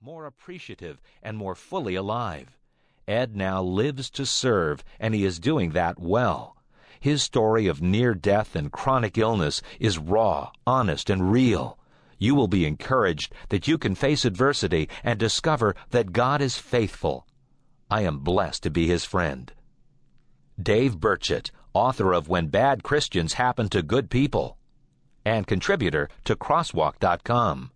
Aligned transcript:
more 0.00 0.26
appreciative, 0.26 1.00
and 1.24 1.36
more 1.36 1.56
fully 1.56 1.96
alive. 1.96 2.56
Ed 3.08 3.34
now 3.34 3.60
lives 3.60 4.08
to 4.10 4.24
serve, 4.24 4.84
and 5.00 5.12
he 5.12 5.24
is 5.24 5.40
doing 5.40 5.70
that 5.70 5.98
well. 5.98 6.56
His 7.00 7.20
story 7.20 7.66
of 7.66 7.82
near 7.82 8.14
death 8.14 8.54
and 8.54 8.70
chronic 8.70 9.18
illness 9.18 9.60
is 9.80 9.98
raw, 9.98 10.52
honest, 10.64 11.10
and 11.10 11.32
real. 11.32 11.78
You 12.16 12.36
will 12.36 12.46
be 12.46 12.64
encouraged 12.64 13.32
that 13.48 13.66
you 13.66 13.76
can 13.76 13.96
face 13.96 14.24
adversity 14.24 14.88
and 15.02 15.18
discover 15.18 15.74
that 15.90 16.12
God 16.12 16.40
is 16.40 16.58
faithful. 16.58 17.26
I 17.90 18.02
am 18.02 18.20
blessed 18.20 18.62
to 18.64 18.70
be 18.70 18.86
his 18.86 19.04
friend. 19.04 19.52
Dave 20.62 20.98
Burchett, 21.00 21.50
author 21.74 22.12
of 22.12 22.28
When 22.28 22.46
Bad 22.46 22.84
Christians 22.84 23.32
Happen 23.32 23.68
to 23.70 23.82
Good 23.82 24.10
People, 24.10 24.58
and 25.24 25.44
contributor 25.44 26.08
to 26.24 26.36
Crosswalk.com. 26.36 27.72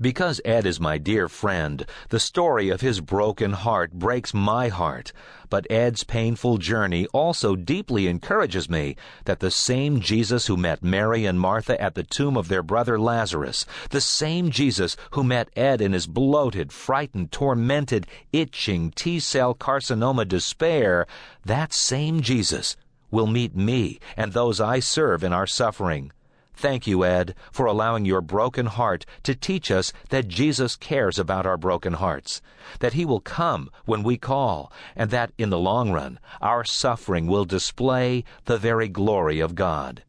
Because 0.00 0.40
Ed 0.44 0.64
is 0.64 0.78
my 0.78 0.96
dear 0.96 1.28
friend, 1.28 1.84
the 2.10 2.20
story 2.20 2.68
of 2.68 2.80
his 2.80 3.00
broken 3.00 3.52
heart 3.52 3.92
breaks 3.92 4.32
my 4.32 4.68
heart. 4.68 5.12
But 5.50 5.66
Ed's 5.68 6.04
painful 6.04 6.58
journey 6.58 7.06
also 7.06 7.56
deeply 7.56 8.06
encourages 8.06 8.70
me 8.70 8.94
that 9.24 9.40
the 9.40 9.50
same 9.50 9.98
Jesus 10.00 10.46
who 10.46 10.56
met 10.56 10.84
Mary 10.84 11.24
and 11.24 11.40
Martha 11.40 11.80
at 11.82 11.96
the 11.96 12.04
tomb 12.04 12.36
of 12.36 12.46
their 12.46 12.62
brother 12.62 12.96
Lazarus, 12.96 13.66
the 13.90 14.00
same 14.00 14.50
Jesus 14.50 14.96
who 15.12 15.24
met 15.24 15.48
Ed 15.56 15.80
in 15.80 15.94
his 15.94 16.06
bloated, 16.06 16.72
frightened, 16.72 17.32
tormented, 17.32 18.06
itching 18.32 18.92
T 18.92 19.18
cell 19.18 19.52
carcinoma 19.52 20.28
despair, 20.28 21.08
that 21.44 21.72
same 21.72 22.20
Jesus 22.20 22.76
will 23.10 23.26
meet 23.26 23.56
me 23.56 23.98
and 24.16 24.32
those 24.32 24.60
I 24.60 24.78
serve 24.78 25.24
in 25.24 25.32
our 25.32 25.46
suffering. 25.46 26.12
Thank 26.58 26.88
you, 26.88 27.04
Ed, 27.04 27.36
for 27.52 27.66
allowing 27.66 28.04
your 28.04 28.20
broken 28.20 28.66
heart 28.66 29.06
to 29.22 29.36
teach 29.36 29.70
us 29.70 29.92
that 30.08 30.26
Jesus 30.26 30.74
cares 30.74 31.16
about 31.16 31.46
our 31.46 31.56
broken 31.56 31.92
hearts, 31.92 32.42
that 32.80 32.94
He 32.94 33.04
will 33.04 33.20
come 33.20 33.70
when 33.84 34.02
we 34.02 34.16
call, 34.16 34.72
and 34.96 35.12
that 35.12 35.30
in 35.38 35.50
the 35.50 35.58
long 35.58 35.92
run 35.92 36.18
our 36.40 36.64
suffering 36.64 37.28
will 37.28 37.44
display 37.44 38.24
the 38.46 38.58
very 38.58 38.88
glory 38.88 39.38
of 39.38 39.54
God. 39.54 40.02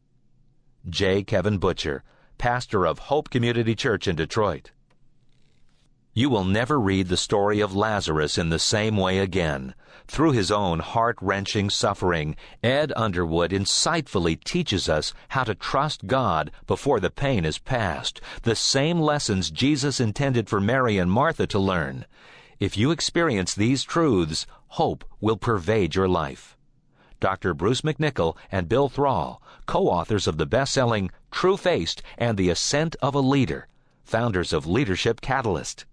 J. 0.88 1.22
Kevin 1.22 1.58
Butcher, 1.58 2.02
pastor 2.36 2.84
of 2.84 2.98
Hope 2.98 3.30
Community 3.30 3.76
Church 3.76 4.08
in 4.08 4.16
Detroit. 4.16 4.72
You 6.12 6.28
will 6.28 6.42
never 6.44 6.80
read 6.80 7.06
the 7.06 7.16
story 7.16 7.60
of 7.60 7.76
Lazarus 7.76 8.36
in 8.36 8.48
the 8.48 8.58
same 8.58 8.96
way 8.96 9.20
again. 9.20 9.76
Through 10.08 10.32
his 10.32 10.50
own 10.50 10.80
heart 10.80 11.16
wrenching 11.20 11.70
suffering, 11.70 12.34
Ed 12.64 12.92
Underwood 12.96 13.52
insightfully 13.52 14.42
teaches 14.42 14.88
us 14.88 15.14
how 15.28 15.44
to 15.44 15.54
trust 15.54 16.08
God 16.08 16.50
before 16.66 16.98
the 16.98 17.10
pain 17.10 17.44
is 17.44 17.58
past, 17.58 18.20
the 18.42 18.56
same 18.56 18.98
lessons 18.98 19.52
Jesus 19.52 20.00
intended 20.00 20.48
for 20.48 20.60
Mary 20.60 20.98
and 20.98 21.12
Martha 21.12 21.46
to 21.46 21.60
learn. 21.60 22.06
If 22.58 22.76
you 22.76 22.90
experience 22.90 23.54
these 23.54 23.84
truths, 23.84 24.48
hope 24.66 25.04
will 25.20 25.36
pervade 25.36 25.94
your 25.94 26.08
life. 26.08 26.56
Dr. 27.20 27.54
Bruce 27.54 27.82
McNicol 27.82 28.36
and 28.50 28.68
Bill 28.68 28.88
Thrall, 28.88 29.40
co 29.66 29.86
authors 29.86 30.26
of 30.26 30.38
the 30.38 30.46
best 30.46 30.72
selling 30.72 31.12
TrueFaced 31.30 32.00
and 32.18 32.36
The 32.36 32.50
Ascent 32.50 32.96
of 33.00 33.14
a 33.14 33.20
Leader, 33.20 33.68
founders 34.02 34.52
of 34.52 34.66
Leadership 34.66 35.20
Catalyst. 35.20 35.84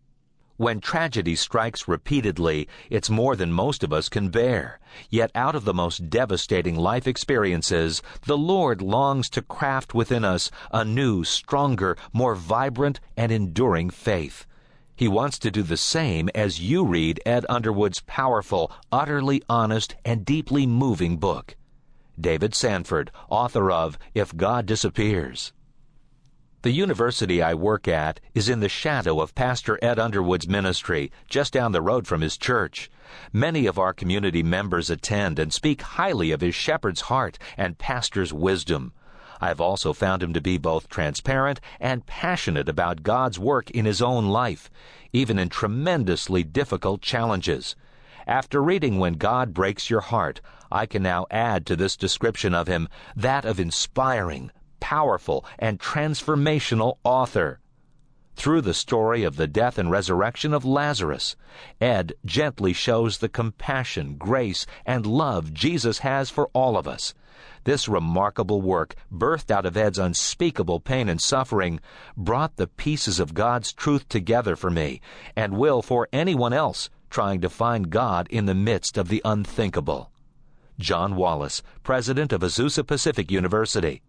When 0.57 0.79
tragedy 0.79 1.35
strikes 1.35 1.87
repeatedly, 1.87 2.67
it's 2.89 3.11
more 3.11 3.35
than 3.35 3.53
most 3.53 3.83
of 3.83 3.93
us 3.93 4.09
can 4.09 4.29
bear. 4.29 4.79
Yet 5.07 5.29
out 5.35 5.53
of 5.53 5.65
the 5.65 5.73
most 5.73 6.09
devastating 6.09 6.75
life 6.75 7.05
experiences, 7.05 8.01
the 8.25 8.39
Lord 8.39 8.81
longs 8.81 9.29
to 9.29 9.43
craft 9.43 9.93
within 9.93 10.25
us 10.25 10.49
a 10.71 10.83
new, 10.83 11.23
stronger, 11.23 11.95
more 12.11 12.33
vibrant, 12.33 12.99
and 13.15 13.31
enduring 13.31 13.91
faith. 13.91 14.47
He 14.95 15.07
wants 15.07 15.37
to 15.39 15.51
do 15.51 15.61
the 15.61 15.77
same 15.77 16.27
as 16.33 16.59
you 16.59 16.83
read 16.83 17.21
Ed 17.23 17.45
Underwood's 17.47 18.01
powerful, 18.07 18.71
utterly 18.91 19.43
honest, 19.47 19.95
and 20.03 20.25
deeply 20.25 20.65
moving 20.65 21.17
book. 21.17 21.55
David 22.19 22.55
Sanford, 22.55 23.11
author 23.29 23.69
of 23.69 23.99
If 24.15 24.35
God 24.35 24.65
Disappears. 24.65 25.53
The 26.67 26.73
university 26.73 27.41
I 27.41 27.53
work 27.53 27.87
at 27.87 28.19
is 28.35 28.49
in 28.49 28.59
the 28.59 28.67
shadow 28.67 29.21
of 29.21 29.33
Pastor 29.33 29.79
Ed 29.81 29.97
Underwood's 29.97 30.49
ministry, 30.49 31.13
just 31.29 31.53
down 31.53 31.71
the 31.71 31.81
road 31.81 32.05
from 32.05 32.19
his 32.19 32.37
church. 32.37 32.91
Many 33.31 33.67
of 33.67 33.79
our 33.79 33.93
community 33.93 34.43
members 34.43 34.89
attend 34.89 35.39
and 35.39 35.53
speak 35.53 35.81
highly 35.81 36.31
of 36.31 36.41
his 36.41 36.55
shepherd's 36.55 36.99
heart 37.07 37.39
and 37.55 37.77
pastor's 37.77 38.33
wisdom. 38.33 38.91
I 39.39 39.47
have 39.47 39.61
also 39.61 39.93
found 39.93 40.21
him 40.21 40.33
to 40.33 40.41
be 40.41 40.57
both 40.57 40.89
transparent 40.89 41.61
and 41.79 42.05
passionate 42.05 42.67
about 42.67 43.01
God's 43.01 43.39
work 43.39 43.71
in 43.71 43.85
his 43.85 44.01
own 44.01 44.25
life, 44.27 44.69
even 45.13 45.39
in 45.39 45.47
tremendously 45.47 46.43
difficult 46.43 47.01
challenges. 47.01 47.77
After 48.27 48.61
reading 48.61 48.99
When 48.99 49.13
God 49.13 49.53
Breaks 49.53 49.89
Your 49.89 50.01
Heart, 50.01 50.41
I 50.69 50.85
can 50.85 51.01
now 51.01 51.27
add 51.31 51.65
to 51.67 51.77
this 51.77 51.95
description 51.95 52.53
of 52.53 52.67
him 52.67 52.89
that 53.15 53.45
of 53.45 53.57
inspiring, 53.57 54.51
powerful, 54.87 55.43
and 55.59 55.81
transformational 55.81 56.97
author. 57.03 57.59
Through 58.37 58.61
the 58.61 58.73
story 58.73 59.25
of 59.25 59.35
the 59.35 59.45
death 59.45 59.77
and 59.77 59.91
resurrection 59.91 60.53
of 60.53 60.63
Lazarus, 60.63 61.35
Ed 61.81 62.13
gently 62.23 62.71
shows 62.71 63.17
the 63.17 63.27
compassion, 63.27 64.15
grace, 64.17 64.65
and 64.85 65.05
love 65.05 65.53
Jesus 65.53 65.99
has 65.99 66.29
for 66.29 66.49
all 66.53 66.77
of 66.77 66.87
us. 66.87 67.13
This 67.65 67.89
remarkable 67.89 68.61
work, 68.61 68.95
birthed 69.11 69.51
out 69.51 69.65
of 69.65 69.75
Ed's 69.75 69.99
unspeakable 69.99 70.79
pain 70.79 71.09
and 71.09 71.21
suffering, 71.21 71.81
brought 72.15 72.55
the 72.55 72.67
pieces 72.67 73.19
of 73.19 73.33
God's 73.33 73.73
truth 73.73 74.07
together 74.07 74.55
for 74.55 74.69
me, 74.69 75.01
and 75.35 75.57
will 75.57 75.81
for 75.81 76.07
anyone 76.13 76.53
else 76.53 76.89
trying 77.09 77.41
to 77.41 77.49
find 77.49 77.89
God 77.89 78.25
in 78.29 78.45
the 78.45 78.55
midst 78.55 78.97
of 78.97 79.09
the 79.09 79.21
unthinkable. 79.25 80.11
Jon 80.79 81.17
Wallace, 81.17 81.61
President 81.83 82.31
of 82.31 82.39
Azusa 82.39 82.87
Pacific 82.87 83.29
University. 83.29 84.01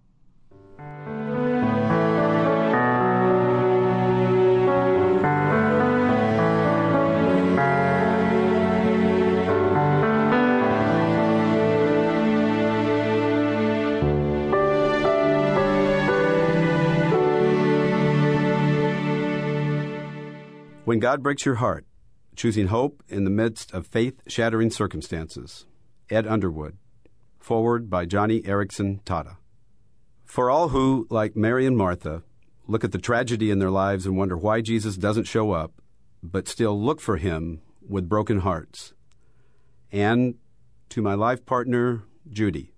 When 20.89 21.01
God 21.01 21.23
Breaks 21.23 21.45
Your 21.45 21.57
Heart 21.57 21.85
Choosing 22.35 22.69
Hope 22.69 23.03
in 23.11 23.25
the 23.25 23.31
Midst 23.31 23.75
of 23.75 23.87
Faith 23.87 24.23
Shattering 24.27 24.71
Circumstances. 24.71 25.67
Ed 26.09 26.27
Underwood. 26.27 26.79
Forward 27.39 27.91
by 27.91 28.07
Joni 28.07 28.43
Eareckson 28.43 29.03
Tada. 29.03 29.37
For 30.25 30.49
all 30.49 30.71
who, 30.71 31.07
like 31.11 31.37
Mary 31.37 31.67
and 31.67 31.77
Martha, 31.77 32.23
look 32.67 32.85
at 32.85 32.93
the 32.93 32.97
tragedy 32.97 33.51
in 33.51 33.59
their 33.59 33.71
lives 33.71 34.07
and 34.07 34.17
wonder 34.17 34.35
why 34.35 34.63
Jesus 34.63 34.97
doesn't 34.97 35.25
show 35.25 35.51
up, 35.51 35.73
but 36.23 36.49
still 36.49 36.83
look 36.83 37.03
for 37.03 37.19
him 37.19 37.61
with 37.87 38.09
broken 38.09 38.39
hearts. 38.39 38.95
And 39.93 40.37
to 40.89 41.03
my 41.03 41.13
life 41.13 41.45
partner, 41.45 42.05
Judy, 42.31 42.73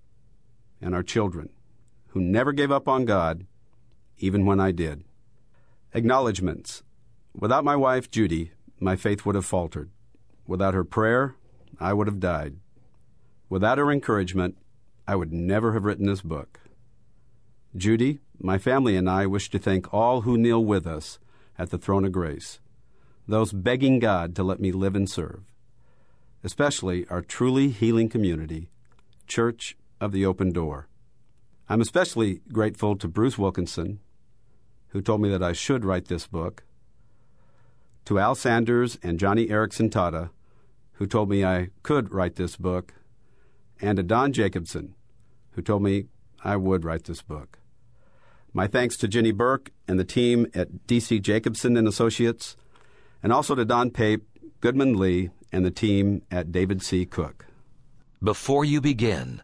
and 0.82 0.96
our 0.96 1.04
children, 1.04 1.50
who 2.08 2.20
never 2.20 2.50
gave 2.50 2.72
up 2.72 2.88
on 2.88 3.04
God, 3.04 3.46
even 4.18 4.46
when 4.46 4.58
I 4.58 4.72
did. 4.72 5.04
Acknowledgements. 5.94 6.82
Without 7.38 7.64
my 7.64 7.76
wife, 7.76 8.10
Judy, 8.10 8.52
my 8.78 8.96
faith 8.96 9.24
would 9.24 9.34
have 9.34 9.46
faltered. 9.46 9.90
Without 10.46 10.74
her 10.74 10.84
prayer, 10.84 11.36
I 11.78 11.92
would 11.92 12.06
have 12.06 12.20
died. 12.20 12.56
Without 13.48 13.78
her 13.78 13.90
encouragement, 13.90 14.56
I 15.06 15.16
would 15.16 15.32
never 15.32 15.72
have 15.72 15.84
written 15.84 16.06
this 16.06 16.22
book. 16.22 16.60
Judy, 17.76 18.18
my 18.38 18.58
family, 18.58 18.96
and 18.96 19.08
I 19.08 19.26
wish 19.26 19.48
to 19.50 19.58
thank 19.58 19.92
all 19.94 20.22
who 20.22 20.36
kneel 20.36 20.64
with 20.64 20.86
us 20.86 21.18
at 21.58 21.70
the 21.70 21.78
throne 21.78 22.04
of 22.04 22.12
grace, 22.12 22.58
those 23.28 23.52
begging 23.52 23.98
God 24.00 24.34
to 24.36 24.42
let 24.42 24.60
me 24.60 24.72
live 24.72 24.96
and 24.96 25.08
serve, 25.08 25.42
especially 26.42 27.06
our 27.08 27.22
truly 27.22 27.68
healing 27.68 28.08
community, 28.08 28.70
Church 29.26 29.76
of 30.00 30.10
the 30.10 30.26
Open 30.26 30.52
Door. 30.52 30.88
I'm 31.68 31.80
especially 31.80 32.40
grateful 32.52 32.96
to 32.96 33.06
Bruce 33.06 33.38
Wilkinson, 33.38 34.00
who 34.88 35.00
told 35.00 35.20
me 35.20 35.28
that 35.30 35.42
I 35.42 35.52
should 35.52 35.84
write 35.84 36.06
this 36.06 36.26
book, 36.26 36.64
to 38.04 38.18
Al 38.18 38.34
Sanders 38.34 38.98
and 39.02 39.18
Joni 39.18 39.48
Eareckson 39.48 39.90
Tada, 39.90 40.30
who 40.94 41.06
told 41.06 41.30
me 41.30 41.44
I 41.44 41.68
could 41.82 42.12
write 42.12 42.36
this 42.36 42.56
book, 42.56 42.94
and 43.80 43.96
to 43.96 44.02
Don 44.02 44.32
Jacobson, 44.32 44.94
who 45.52 45.62
told 45.62 45.82
me 45.82 46.06
I 46.44 46.56
would 46.56 46.84
write 46.84 47.04
this 47.04 47.22
book. 47.22 47.58
My 48.52 48.66
thanks 48.66 48.96
to 48.98 49.08
Jenni 49.08 49.34
Burke 49.34 49.70
and 49.86 49.98
the 49.98 50.04
team 50.04 50.46
at 50.54 50.86
DC 50.86 51.22
Jacobson 51.22 51.76
and 51.76 51.86
Associates, 51.86 52.56
and 53.22 53.32
also 53.32 53.54
to 53.54 53.64
Don 53.64 53.90
Pape, 53.90 54.26
Goodman 54.60 54.98
Lee, 54.98 55.30
and 55.52 55.64
the 55.64 55.70
team 55.70 56.22
at 56.30 56.52
David 56.52 56.82
C. 56.82 57.06
Cook. 57.06 57.46
Before 58.22 58.64
you 58.64 58.80
begin, 58.80 59.42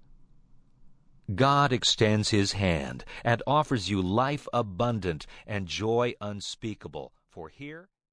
God 1.34 1.72
extends 1.72 2.30
his 2.30 2.52
hand 2.52 3.04
and 3.24 3.42
offers 3.46 3.88
you 3.88 4.02
life 4.02 4.46
abundant 4.52 5.26
and 5.46 5.66
joy 5.66 6.14
unspeakable. 6.20 7.12
For 7.30 7.48
here 7.48 7.88